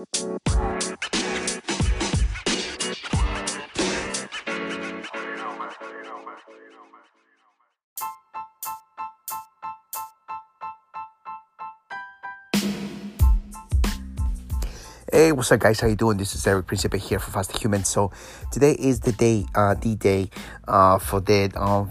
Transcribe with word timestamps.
Hey, 0.00 0.06
what's 15.32 15.52
up, 15.52 15.60
guys? 15.60 15.80
How 15.80 15.88
you 15.88 15.96
doing? 15.96 16.16
This 16.16 16.34
is 16.34 16.46
Eric 16.46 16.66
Principe 16.66 16.96
here 16.96 17.18
for 17.18 17.30
Fast 17.30 17.58
Human. 17.58 17.84
So 17.84 18.10
today 18.50 18.72
is 18.72 19.00
the 19.00 19.12
day, 19.12 19.44
uh, 19.54 19.74
the 19.74 19.96
day, 19.96 20.30
uh, 20.66 20.98
for 20.98 21.20
that. 21.20 21.54
Um, 21.58 21.90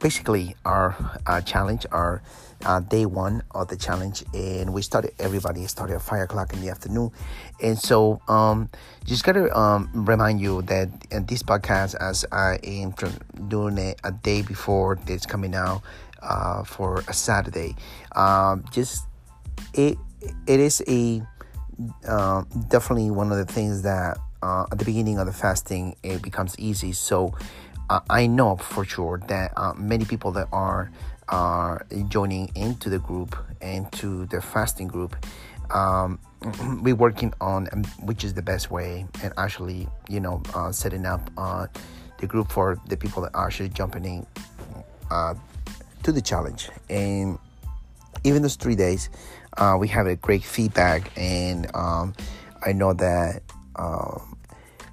basically, 0.00 0.56
our 0.64 0.96
uh, 1.26 1.40
challenge, 1.40 1.86
our 1.92 2.22
uh, 2.64 2.80
day 2.80 3.06
one 3.06 3.42
of 3.50 3.68
the 3.68 3.76
challenge, 3.76 4.24
and 4.32 4.72
we 4.72 4.82
started. 4.82 5.12
Everybody 5.18 5.66
started 5.66 5.94
at 5.94 6.02
five 6.02 6.22
o'clock 6.22 6.52
in 6.52 6.60
the 6.60 6.70
afternoon, 6.70 7.10
and 7.62 7.78
so 7.78 8.20
um, 8.28 8.70
just 9.04 9.24
gotta 9.24 9.56
um, 9.56 9.90
remind 9.92 10.40
you 10.40 10.62
that 10.62 10.88
in 11.10 11.26
this 11.26 11.42
podcast, 11.42 11.94
as 12.00 12.24
I 12.32 12.58
am 12.64 12.94
doing 13.48 13.78
it 13.78 14.00
a 14.04 14.12
day 14.12 14.42
before 14.42 14.98
it's 15.06 15.26
coming 15.26 15.54
out 15.54 15.82
uh, 16.22 16.64
for 16.64 17.04
a 17.08 17.12
Saturday, 17.12 17.76
um, 18.12 18.64
just 18.72 19.06
it 19.74 19.98
it 20.46 20.60
is 20.60 20.82
a 20.88 21.22
uh, 22.08 22.44
definitely 22.68 23.10
one 23.10 23.32
of 23.32 23.38
the 23.38 23.52
things 23.52 23.82
that 23.82 24.18
uh, 24.42 24.66
at 24.70 24.78
the 24.78 24.84
beginning 24.84 25.18
of 25.18 25.26
the 25.26 25.32
fasting 25.32 25.96
it 26.02 26.22
becomes 26.22 26.58
easy. 26.58 26.92
So 26.92 27.34
uh, 27.90 28.00
I 28.08 28.26
know 28.26 28.56
for 28.56 28.84
sure 28.84 29.20
that 29.28 29.52
uh, 29.56 29.74
many 29.74 30.04
people 30.04 30.32
that 30.32 30.48
are 30.52 30.90
are 31.28 31.86
joining 32.08 32.50
into 32.54 32.90
the 32.90 32.98
group 32.98 33.34
and 33.62 33.90
to 33.92 34.26
the 34.26 34.42
fasting 34.42 34.88
group. 34.88 35.16
Um, 35.70 36.18
we're 36.82 36.94
working 36.94 37.32
on 37.40 37.68
um, 37.72 37.84
which 38.02 38.24
is 38.24 38.34
the 38.34 38.42
best 38.42 38.70
way, 38.70 39.06
and 39.22 39.32
actually, 39.38 39.88
you 40.08 40.20
know, 40.20 40.42
uh, 40.54 40.70
setting 40.70 41.06
up 41.06 41.30
uh, 41.38 41.66
the 42.18 42.26
group 42.26 42.52
for 42.52 42.78
the 42.88 42.96
people 42.96 43.22
that 43.22 43.34
are 43.34 43.46
actually 43.46 43.70
jumping 43.70 44.04
in 44.04 44.26
to 46.02 46.12
the 46.12 46.20
challenge. 46.20 46.68
And 46.88 47.38
even 48.22 48.42
those 48.42 48.56
three 48.56 48.76
days, 48.76 49.10
uh, 49.56 49.76
we 49.78 49.88
have 49.88 50.06
a 50.06 50.16
great 50.16 50.44
feedback, 50.44 51.10
and 51.16 51.74
um, 51.74 52.14
I 52.64 52.72
know 52.72 52.92
that 52.92 53.42
um, 53.76 54.36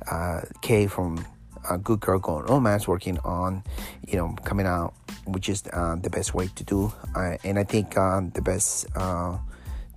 uh, 0.10 0.42
Kay 0.62 0.88
from 0.88 1.26
uh, 1.70 1.78
Good 1.78 2.00
Girl 2.00 2.20
Going 2.20 2.46
Romance 2.46 2.88
working 2.88 3.18
on, 3.20 3.64
you 4.08 4.18
know, 4.18 4.36
coming 4.44 4.66
out, 4.66 4.94
which 5.26 5.50
is 5.50 5.64
uh, 5.74 5.96
the 5.96 6.10
best 6.10 6.34
way 6.34 6.50
to 6.56 6.64
do. 6.64 6.94
Uh, 7.16 7.38
and 7.44 7.60
I 7.60 7.64
think 7.64 7.98
uh, 7.98 8.22
the 8.34 8.42
best 8.42 8.86
uh, 8.96 9.38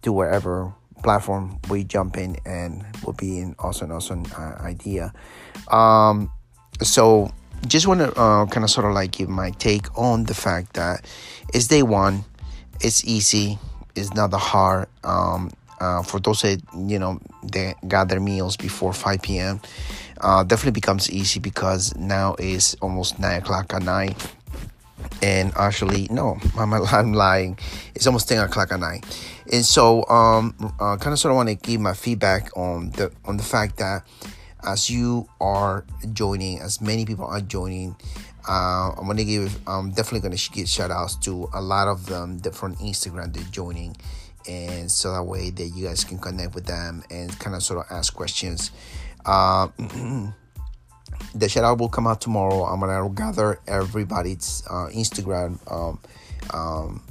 do 0.03 0.13
wherever 0.13 0.73
platform 1.03 1.59
we 1.69 1.85
jump 1.85 2.17
in 2.17 2.37
and 2.47 2.85
will 3.05 3.13
be 3.13 3.41
an 3.41 3.55
awesome, 3.59 3.93
awesome 3.93 4.25
uh, 4.39 4.57
idea. 4.61 5.13
Um, 5.71 6.31
so 6.83 7.31
just 7.67 7.87
want 7.87 8.01
to 8.01 8.13
kind 8.15 8.65
of 8.65 8.71
sort 8.71 8.87
of 8.87 8.93
like 8.93 9.13
give 9.13 9.29
my 9.29 9.51
take 9.51 9.87
on 9.99 10.25
the 10.25 10.35
fact 10.35 10.75
that 10.75 11.05
it's 11.53 11.67
day 11.69 11.83
one, 11.83 12.25
it's 12.81 13.05
easy 13.05 13.59
it's 13.95 14.15
not 14.15 14.31
that 14.31 14.39
hard. 14.39 14.89
Um, 15.03 15.51
for 16.07 16.19
those 16.19 16.41
that 16.43 16.63
you 16.87 16.99
know 16.99 17.21
they 17.43 17.75
got 17.87 18.09
their 18.09 18.21
meals 18.21 18.57
before 18.57 18.93
5 18.93 19.21
p.m. 19.21 19.61
Uh, 20.25 20.43
definitely 20.43 20.73
becomes 20.73 21.11
easy 21.11 21.39
because 21.39 21.95
now 21.97 22.35
is 22.39 22.75
almost 22.81 23.19
nine 23.19 23.43
o'clock 23.43 23.75
at 23.75 23.83
night, 23.83 24.17
and 25.21 25.53
actually 25.55 26.09
no, 26.11 26.39
I'm, 26.59 26.73
I'm 26.73 27.13
lying. 27.13 27.59
It's 27.95 28.07
almost 28.07 28.27
10 28.29 28.43
o'clock 28.43 28.73
at 28.73 28.81
night, 28.81 29.05
and 29.53 29.63
so 29.63 30.07
um, 30.09 30.55
uh, 30.81 30.97
kind 30.97 31.13
of 31.13 31.19
sort 31.19 31.33
of 31.33 31.37
want 31.37 31.51
to 31.51 31.57
give 31.57 31.79
my 31.79 31.93
feedback 31.93 32.57
on 32.57 32.91
the 32.93 33.13
on 33.27 33.37
the 33.37 33.43
fact 33.43 33.77
that 33.77 34.07
as 34.67 34.89
you 34.89 35.29
are 35.43 35.85
joining, 36.15 36.59
as 36.59 36.81
many 36.81 37.05
people 37.05 37.27
are 37.27 37.43
joining, 37.43 37.95
uh, 38.49 38.93
I'm 38.97 39.07
gonna 39.07 39.25
give. 39.25 39.59
I'm 39.67 39.91
definitely 39.91 40.21
gonna 40.21 40.41
give 40.53 40.71
shout 40.71 40.91
outs 40.91 41.17
to 41.17 41.51
a 41.53 41.61
lot 41.61 41.87
of 41.87 42.07
them 42.07 42.39
that 42.39 42.55
from 42.55 42.77
Instagram 42.77 43.35
they're 43.35 43.45
joining, 43.51 43.95
and 44.49 44.91
so 44.91 45.13
that 45.13 45.25
way 45.25 45.51
that 45.51 45.69
you 45.69 45.85
guys 45.87 46.03
can 46.03 46.19
connect 46.19 46.55
with 46.55 46.65
them 46.65 47.03
and 47.11 47.39
kind 47.39 47.55
of 47.55 47.63
sort 47.63 47.85
of 47.85 47.93
ask 47.95 48.15
questions. 48.15 48.71
Uh, 49.27 49.69
the 51.35 51.49
shout 51.49 51.65
out 51.65 51.79
will 51.79 51.89
come 51.89 52.07
out 52.07 52.21
tomorrow. 52.21 52.65
I'm 52.65 52.81
gonna 52.81 53.09
gather 53.11 53.61
everybody's 53.67 54.63
uh, 54.69 54.89
Instagram 54.93 55.59
um, 55.71 55.99
um, 56.53 57.03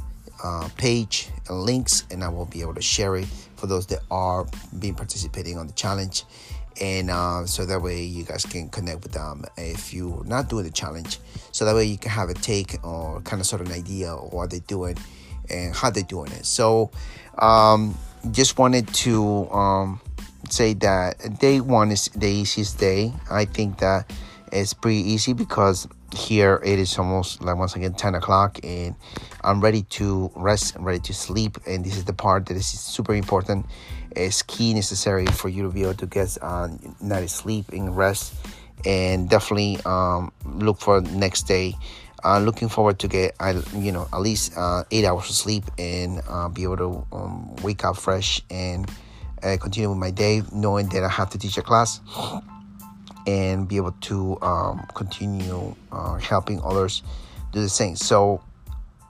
uh, 0.43 0.69
page 0.77 1.29
and 1.47 1.61
links, 1.61 2.05
and 2.11 2.23
I 2.23 2.29
will 2.29 2.45
be 2.45 2.61
able 2.61 2.75
to 2.75 2.81
share 2.81 3.15
it 3.15 3.25
for 3.55 3.67
those 3.67 3.87
that 3.87 3.99
are 4.11 4.45
being 4.79 4.95
participating 4.95 5.57
on 5.57 5.67
the 5.67 5.73
challenge. 5.73 6.23
And 6.81 7.11
uh, 7.11 7.45
so 7.45 7.65
that 7.65 7.81
way 7.81 8.03
you 8.03 8.23
guys 8.23 8.45
can 8.45 8.69
connect 8.69 9.03
with 9.03 9.11
them 9.11 9.45
if 9.57 9.93
you're 9.93 10.23
not 10.25 10.49
doing 10.49 10.65
the 10.65 10.71
challenge. 10.71 11.19
So 11.51 11.65
that 11.65 11.75
way 11.75 11.85
you 11.85 11.97
can 11.97 12.11
have 12.11 12.29
a 12.29 12.33
take 12.33 12.83
or 12.83 13.21
kind 13.21 13.39
of 13.39 13.45
sort 13.45 13.61
of 13.61 13.67
an 13.67 13.73
idea 13.73 14.11
of 14.11 14.33
what 14.33 14.49
they're 14.49 14.59
doing 14.61 14.97
and 15.49 15.75
how 15.75 15.91
they're 15.91 16.03
doing 16.03 16.31
it. 16.31 16.45
So 16.45 16.91
um, 17.37 17.95
just 18.31 18.57
wanted 18.57 18.87
to 18.95 19.49
um, 19.51 20.01
say 20.53 20.73
that 20.75 21.39
day 21.39 21.59
one 21.59 21.91
is 21.91 22.09
the 22.15 22.27
easiest 22.27 22.77
day. 22.77 23.11
I 23.31 23.45
think 23.45 23.79
that 23.79 24.11
it's 24.51 24.73
pretty 24.73 25.01
easy 25.01 25.33
because 25.33 25.87
here 26.15 26.61
it 26.63 26.77
is 26.77 26.97
almost 26.99 27.41
like 27.41 27.57
once 27.57 27.75
again 27.75 27.93
10 27.93 28.13
o'clock 28.13 28.59
and 28.63 28.93
i'm 29.43 29.59
ready 29.61 29.81
to 29.89 30.29
rest 30.35 30.75
and 30.75 30.85
ready 30.85 30.99
to 30.99 31.11
sleep 31.11 31.57
and 31.65 31.83
this 31.83 31.97
is 31.97 32.05
the 32.05 32.13
part 32.13 32.45
that 32.45 32.55
is 32.55 32.67
super 32.67 33.15
important. 33.15 33.65
It's 34.15 34.43
key 34.43 34.75
necessary 34.75 35.25
for 35.25 35.49
you 35.49 35.63
to 35.63 35.69
be 35.69 35.81
able 35.81 35.95
to 35.95 36.05
get 36.05 36.37
uh, 36.39 36.69
night 37.01 37.31
sleep 37.31 37.69
and 37.69 37.97
rest 37.97 38.35
and 38.85 39.27
definitely 39.27 39.79
um, 39.85 40.31
look 40.45 40.79
for 40.79 41.01
next 41.01 41.47
day. 41.47 41.73
Uh, 42.23 42.39
looking 42.39 42.69
forward 42.69 42.99
to 42.99 43.07
get 43.07 43.35
I 43.39 43.59
you 43.75 43.91
know 43.91 44.07
at 44.13 44.21
least 44.21 44.55
uh, 44.55 44.83
eight 44.91 45.03
hours 45.03 45.29
of 45.29 45.35
sleep 45.35 45.63
and 45.79 46.21
uh, 46.29 46.47
be 46.47 46.61
able 46.63 46.77
to 46.77 47.07
um, 47.11 47.55
wake 47.57 47.83
up 47.83 47.97
fresh 47.97 48.41
and 48.51 48.87
uh, 49.43 49.57
continue 49.57 49.89
with 49.89 49.97
my 49.97 50.11
day 50.11 50.43
knowing 50.51 50.89
that 50.89 51.03
I 51.03 51.09
have 51.09 51.29
to 51.31 51.37
teach 51.37 51.57
a 51.57 51.61
class 51.61 51.99
and 53.27 53.67
be 53.67 53.77
able 53.77 53.93
to 54.01 54.37
um, 54.41 54.85
continue 54.95 55.75
uh, 55.91 56.15
helping 56.15 56.61
others 56.63 57.03
do 57.51 57.61
the 57.61 57.69
same. 57.69 57.95
So 57.95 58.41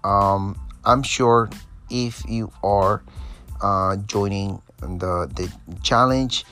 um, 0.04 0.60
I'm 0.86 1.04
sure 1.04 1.50
if 1.90 2.24
you 2.28 2.52
are 2.64 3.04
uh, 3.62 3.98
joining 3.98 4.62
the 4.82 5.32
the 5.34 5.52
challenge 5.82 6.46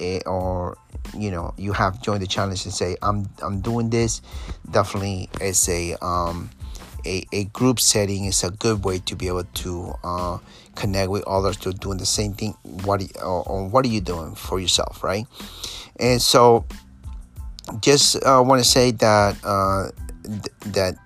eh, 0.00 0.20
or 0.26 0.78
you 1.16 1.30
know 1.30 1.52
you 1.58 1.72
have 1.72 2.00
joined 2.00 2.22
the 2.22 2.26
challenge 2.26 2.64
and 2.64 2.74
say 2.74 2.96
I'm 3.02 3.28
I'm 3.42 3.60
doing 3.60 3.90
this, 3.90 4.22
definitely 4.70 5.28
it's 5.40 5.68
a 5.68 5.94
um, 6.00 6.50
a, 7.04 7.26
a 7.32 7.44
group 7.44 7.80
setting 7.80 8.24
is 8.24 8.42
a 8.44 8.50
good 8.50 8.84
way 8.84 8.98
to 9.00 9.16
be 9.16 9.28
able 9.28 9.44
to 9.44 9.94
uh, 10.02 10.38
connect 10.74 11.10
with 11.10 11.24
others 11.26 11.56
to 11.58 11.72
doing 11.72 11.98
the 11.98 12.06
same 12.06 12.34
thing. 12.34 12.54
What 12.84 13.02
or 13.22 13.68
what 13.68 13.84
are 13.84 13.88
you 13.88 14.00
doing 14.00 14.34
for 14.34 14.60
yourself, 14.60 15.02
right? 15.04 15.26
And 15.98 16.20
so 16.20 16.66
just 17.80 18.16
uh, 18.16 18.42
want 18.44 18.62
to 18.62 18.68
say 18.68 18.90
that 18.92 19.36
uh, 19.44 19.90
th- 20.24 20.74
that 20.74 20.96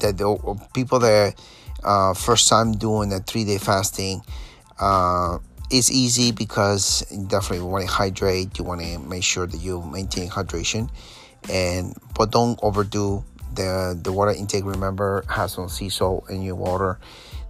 that 0.00 0.18
the 0.18 0.68
people 0.74 0.98
that 1.00 1.34
uh, 1.84 2.14
first 2.14 2.48
time 2.48 2.72
doing 2.72 3.12
a 3.12 3.20
three 3.20 3.44
day 3.44 3.58
fasting 3.58 4.22
uh, 4.78 5.38
is 5.70 5.90
easy 5.90 6.32
because 6.32 7.02
definitely 7.28 7.66
want 7.66 7.86
to 7.86 7.90
hydrate. 7.90 8.58
You 8.58 8.64
want 8.64 8.82
to 8.82 8.98
make 8.98 9.24
sure 9.24 9.46
that 9.46 9.58
you 9.58 9.82
maintain 9.82 10.28
hydration, 10.28 10.90
and 11.50 11.96
but 12.14 12.30
don't 12.30 12.58
overdo 12.62 13.24
the 13.54 13.98
the 14.00 14.12
water 14.12 14.32
intake. 14.32 14.64
Remember, 14.64 15.24
has 15.28 15.52
some 15.52 15.68
sea 15.68 15.88
salt 15.88 16.30
in 16.30 16.42
your 16.42 16.56
water 16.56 16.98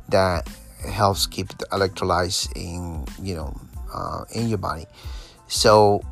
that 0.09 0.49
helps 0.89 1.27
keep 1.27 1.49
the 1.59 1.67
electrolytes 1.67 2.51
in 2.57 3.07
you 3.25 3.35
know 3.35 3.55
uh, 3.93 4.25
in 4.35 4.49
your 4.49 4.59
body. 4.59 4.87
So 5.49 6.03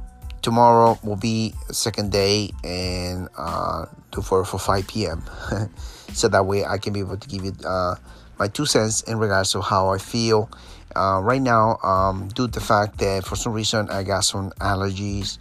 tomorrow 0.43 0.99
will 1.03 1.17
be 1.17 1.55
second 1.71 2.13
day 2.13 2.51
and 2.65 3.29
uh, 3.37 3.87
do 4.11 4.23
for 4.23 4.45
for 4.45 4.59
5 4.59 4.87
p.m. 4.87 5.23
so 6.13 6.29
that 6.29 6.47
way 6.47 6.65
I 6.65 6.79
can 6.79 6.93
be 6.93 7.01
able 7.01 7.17
to 7.17 7.29
give 7.29 7.45
you 7.45 7.53
uh, 7.67 7.97
my 8.39 8.49
two 8.49 8.67
cents 8.67 9.03
in 9.03 9.19
regards 9.19 9.53
to 9.53 9.61
how 9.61 9.89
I 9.89 9.99
feel. 9.99 10.51
Uh, 10.97 11.21
right 11.23 11.41
now, 11.41 11.79
um, 11.85 12.29
due 12.35 12.49
to 12.49 12.59
the 12.59 12.61
fact 12.61 12.99
that 12.99 13.25
for 13.25 13.37
some 13.37 13.53
reason 13.53 13.89
I 13.91 14.03
got 14.03 14.25
some 14.25 14.51
allergies, 14.59 15.39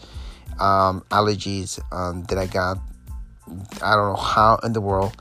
um, 0.60 1.02
allergies 1.10 1.80
um, 1.92 2.24
that 2.24 2.38
I 2.38 2.46
got. 2.46 2.78
I 3.82 3.96
don't 3.96 4.14
know 4.14 4.22
how 4.22 4.58
in 4.64 4.74
the 4.74 4.82
world 4.82 5.16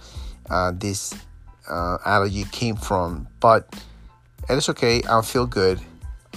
uh, 0.50 0.72
this 0.74 1.14
uh, 1.68 1.98
allergy 2.04 2.44
came 2.50 2.76
from, 2.76 3.28
but 3.40 3.82
it's 4.48 4.68
okay. 4.68 5.02
I 5.08 5.22
feel 5.22 5.46
good. 5.46 5.80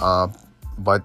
Uh, 0.02 0.28
but 0.78 1.04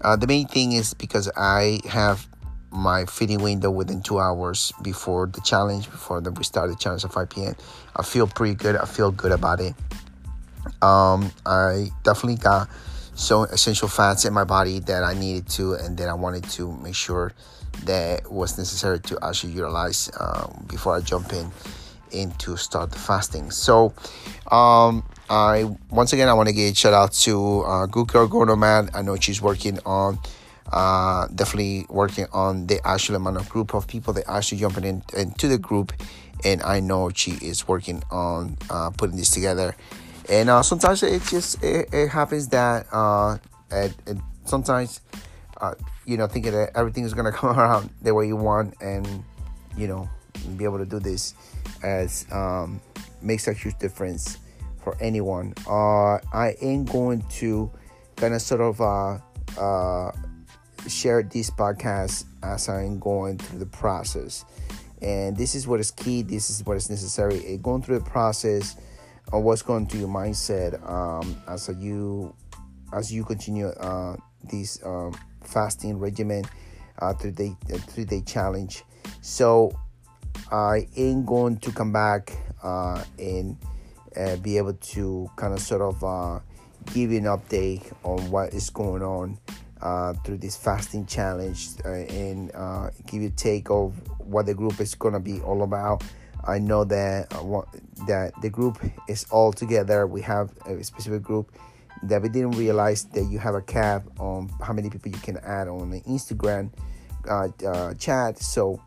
uh, 0.00 0.16
the 0.16 0.26
main 0.26 0.46
thing 0.46 0.72
is 0.72 0.94
because 0.94 1.30
I 1.36 1.80
have 1.88 2.26
my 2.70 3.04
feeding 3.04 3.42
window 3.42 3.70
within 3.70 4.02
two 4.02 4.18
hours 4.18 4.72
before 4.82 5.26
the 5.26 5.40
challenge, 5.42 5.90
before 5.90 6.20
the, 6.20 6.32
we 6.32 6.42
start 6.42 6.70
the 6.70 6.76
challenge 6.76 7.04
at 7.04 7.12
5 7.12 7.28
p.m. 7.28 7.54
I 7.94 8.02
feel 8.02 8.26
pretty 8.26 8.54
good. 8.54 8.76
I 8.76 8.86
feel 8.86 9.10
good 9.10 9.32
about 9.32 9.60
it. 9.60 9.74
Um, 10.80 11.30
I 11.44 11.90
definitely 12.02 12.36
got 12.36 12.68
some 13.14 13.44
essential 13.44 13.88
fats 13.88 14.24
in 14.24 14.32
my 14.32 14.44
body 14.44 14.78
that 14.80 15.04
I 15.04 15.14
needed 15.14 15.48
to, 15.50 15.74
and 15.74 15.96
then 15.96 16.08
I 16.08 16.14
wanted 16.14 16.44
to 16.50 16.72
make 16.78 16.94
sure 16.94 17.32
that 17.84 18.30
was 18.30 18.58
necessary 18.58 19.00
to 19.00 19.18
actually 19.22 19.52
utilize 19.52 20.10
um, 20.18 20.66
before 20.68 20.96
I 20.96 21.00
jump 21.00 21.32
in 21.32 21.50
into 22.10 22.56
start 22.56 22.92
the 22.92 22.98
fasting. 22.98 23.50
So, 23.50 23.94
um, 24.50 25.02
I 25.30 25.64
once 25.90 26.12
again 26.12 26.28
I 26.28 26.34
want 26.34 26.48
to 26.48 26.54
give 26.54 26.72
a 26.72 26.74
shout 26.74 26.92
out 26.92 27.12
to 27.12 27.60
uh, 27.62 27.86
Good 27.86 28.08
Girl 28.08 28.26
Go 28.26 28.44
Nomad. 28.44 28.90
I 28.94 29.02
know 29.02 29.16
she's 29.16 29.40
working 29.40 29.78
on 29.86 30.18
uh, 30.70 31.26
definitely 31.34 31.86
working 31.88 32.26
on 32.32 32.66
the 32.66 32.80
actual 32.86 33.16
amount 33.16 33.36
of 33.36 33.48
group 33.48 33.74
of 33.74 33.86
people 33.86 34.12
that 34.14 34.24
actually 34.28 34.58
jumping 34.58 34.84
in, 34.84 35.02
into 35.16 35.48
the 35.48 35.58
group 35.58 35.92
and 36.44 36.62
i 36.62 36.80
know 36.80 37.10
she 37.14 37.32
is 37.32 37.68
working 37.68 38.02
on 38.10 38.56
uh, 38.70 38.90
putting 38.90 39.16
this 39.16 39.30
together 39.30 39.74
and 40.28 40.48
uh, 40.48 40.62
sometimes 40.62 41.02
it 41.02 41.22
just 41.24 41.62
it, 41.62 41.88
it 41.92 42.08
happens 42.08 42.48
that 42.48 42.86
uh, 42.92 43.36
and, 43.70 43.94
and 44.06 44.22
sometimes 44.44 45.00
uh, 45.62 45.74
you 46.04 46.16
know 46.16 46.26
thinking 46.26 46.52
that 46.52 46.70
everything 46.74 47.04
is 47.04 47.14
gonna 47.14 47.32
come 47.40 47.58
around 47.58 47.88
the 48.02 48.12
way 48.12 48.26
you 48.26 48.36
want 48.36 48.74
and 48.80 49.24
you 49.76 49.86
know 49.86 50.08
be 50.56 50.64
able 50.64 50.78
to 50.78 50.86
do 50.86 50.98
this 50.98 51.34
as 51.82 52.26
um, 52.32 52.80
makes 53.22 53.48
a 53.48 53.52
huge 53.52 53.78
difference 53.78 54.38
for 54.82 54.96
anyone 55.00 55.54
uh, 55.68 56.18
i 56.32 56.54
am 56.60 56.84
going 56.84 57.22
to 57.30 57.70
kind 58.16 58.34
of 58.34 58.42
sort 58.42 58.60
of 58.60 58.80
uh, 58.80 59.18
uh, 59.58 60.12
share 60.88 61.22
this 61.22 61.50
podcast 61.50 62.24
as 62.42 62.68
I'm 62.68 62.98
going 62.98 63.38
through 63.38 63.58
the 63.58 63.66
process. 63.66 64.44
And 65.00 65.36
this 65.36 65.54
is 65.54 65.66
what 65.66 65.80
is 65.80 65.90
key, 65.90 66.22
this 66.22 66.50
is 66.50 66.64
what 66.64 66.76
is 66.76 66.88
necessary. 66.88 67.58
Going 67.58 67.82
through 67.82 67.98
the 67.98 68.04
process 68.04 68.76
of 69.32 69.42
what's 69.42 69.62
going 69.62 69.86
through 69.86 70.00
your 70.00 70.08
mindset 70.08 70.78
um, 70.88 71.36
as 71.48 71.68
you 71.78 72.34
as 72.92 73.12
you 73.12 73.24
continue 73.24 73.68
uh, 73.68 74.16
this 74.44 74.78
um, 74.84 75.14
fasting 75.46 75.98
regimen, 75.98 76.44
uh, 76.98 77.14
three 77.14 77.30
day 77.30 77.56
uh, 77.72 77.78
three 77.78 78.04
day 78.04 78.22
challenge. 78.22 78.84
So 79.20 79.72
I 80.50 80.86
am 80.96 81.24
going 81.24 81.58
to 81.58 81.72
come 81.72 81.92
back 81.92 82.36
uh, 82.62 83.02
and 83.18 83.56
uh, 84.16 84.36
be 84.36 84.58
able 84.58 84.74
to 84.74 85.30
kind 85.36 85.52
of 85.54 85.60
sort 85.60 85.82
of 85.82 86.04
uh, 86.04 86.40
give 86.92 87.12
you 87.12 87.18
an 87.18 87.24
update 87.24 87.92
on 88.02 88.30
what 88.30 88.52
is 88.52 88.70
going 88.70 89.02
on 89.02 89.38
uh, 89.80 90.14
through 90.24 90.38
this 90.38 90.56
fasting 90.56 91.06
challenge 91.06 91.70
uh, 91.84 91.90
and 91.90 92.54
uh, 92.54 92.90
give 93.06 93.22
you 93.22 93.28
a 93.28 93.32
take 93.32 93.70
of 93.70 93.94
what 94.18 94.46
the 94.46 94.54
group 94.54 94.80
is 94.80 94.94
gonna 94.94 95.20
be 95.20 95.40
all 95.40 95.62
about. 95.62 96.02
I 96.44 96.58
know 96.58 96.84
that 96.84 97.32
uh, 97.32 97.62
that 98.06 98.32
the 98.42 98.50
group 98.50 98.78
is 99.08 99.24
all 99.30 99.52
together. 99.52 100.06
We 100.06 100.22
have 100.22 100.50
a 100.66 100.82
specific 100.82 101.22
group 101.22 101.52
that 102.04 102.22
we 102.22 102.28
didn't 102.28 102.52
realize 102.52 103.04
that 103.04 103.24
you 103.24 103.38
have 103.38 103.54
a 103.54 103.62
cap 103.62 104.04
on 104.18 104.50
how 104.60 104.72
many 104.72 104.90
people 104.90 105.10
you 105.10 105.18
can 105.18 105.38
add 105.38 105.68
on 105.68 105.90
the 105.90 106.00
Instagram 106.02 106.70
uh, 107.28 107.48
uh, 107.66 107.94
chat. 107.94 108.38
So 108.38 108.82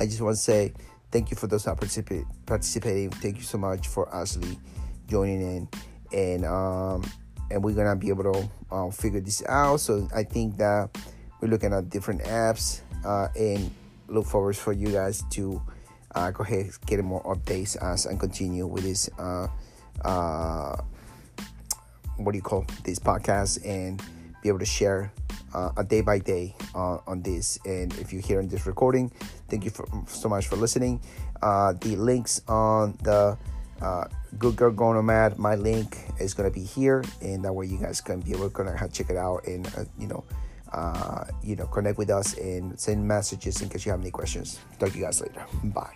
I 0.00 0.06
just 0.06 0.20
want 0.20 0.36
to 0.36 0.42
say 0.42 0.72
thank 1.10 1.30
you 1.30 1.36
for 1.36 1.46
those 1.46 1.64
that 1.64 1.76
participate 1.76 2.24
participating. 2.46 3.10
Thank 3.10 3.36
you 3.36 3.42
so 3.42 3.58
much 3.58 3.88
for 3.88 4.12
Ashley 4.14 4.58
joining 5.06 5.40
in 5.42 5.68
and. 6.12 6.44
Um, 6.44 7.04
and 7.50 7.62
we're 7.64 7.74
gonna 7.74 7.96
be 7.96 8.08
able 8.08 8.32
to 8.32 8.50
uh, 8.70 8.90
figure 8.90 9.20
this 9.20 9.42
out. 9.46 9.80
So 9.80 10.08
I 10.14 10.24
think 10.24 10.56
that 10.58 10.96
we're 11.40 11.48
looking 11.48 11.72
at 11.72 11.88
different 11.90 12.22
apps 12.22 12.80
uh, 13.04 13.28
and 13.36 13.70
look 14.08 14.26
forward 14.26 14.56
for 14.56 14.72
you 14.72 14.88
guys 14.88 15.22
to 15.30 15.60
uh, 16.14 16.30
go 16.30 16.42
ahead 16.42 16.70
get 16.86 17.02
more 17.04 17.22
updates 17.24 17.76
as 17.82 18.06
and 18.06 18.18
continue 18.18 18.66
with 18.66 18.84
this. 18.84 19.08
What 22.18 22.32
do 22.32 22.38
you 22.38 22.42
call 22.42 22.66
this 22.84 22.98
podcast 22.98 23.64
and 23.64 24.02
be 24.42 24.48
able 24.48 24.58
to 24.58 24.66
share 24.66 25.12
uh, 25.54 25.70
a 25.76 25.84
day 25.84 26.00
by 26.00 26.18
day 26.18 26.54
uh, 26.74 26.98
on 27.06 27.22
this. 27.22 27.58
And 27.64 27.92
if 27.98 28.12
you're 28.12 28.22
hearing 28.22 28.48
this 28.48 28.66
recording, 28.66 29.10
thank 29.48 29.64
you 29.64 29.70
for, 29.70 29.86
so 30.06 30.28
much 30.28 30.46
for 30.46 30.56
listening. 30.56 31.00
Uh, 31.42 31.72
the 31.80 31.96
links 31.96 32.42
on 32.48 32.96
the 33.02 33.38
uh, 33.80 34.04
Good 34.38 34.56
Girl 34.56 34.72
Go 34.72 34.92
Nomad. 34.92 35.38
My 35.38 35.54
link 35.54 35.96
is 36.18 36.34
gonna 36.34 36.50
be 36.50 36.64
here, 36.64 37.04
and 37.22 37.44
that 37.44 37.52
way 37.52 37.66
you 37.66 37.78
guys 37.78 38.00
can 38.00 38.20
be 38.20 38.32
able 38.32 38.50
to 38.50 38.88
check 38.92 39.10
it 39.10 39.16
out 39.16 39.46
and 39.46 39.66
uh, 39.68 39.84
you 39.98 40.08
know, 40.08 40.24
uh, 40.72 41.24
you 41.42 41.56
know, 41.56 41.66
connect 41.66 41.96
with 41.96 42.10
us 42.10 42.36
and 42.38 42.78
send 42.78 43.06
messages 43.06 43.62
in 43.62 43.68
case 43.68 43.86
you 43.86 43.92
have 43.92 44.00
any 44.00 44.10
questions. 44.10 44.58
Talk 44.78 44.90
to 44.90 44.98
you 44.98 45.04
guys 45.04 45.20
later. 45.20 45.44
Bye. 45.64 45.94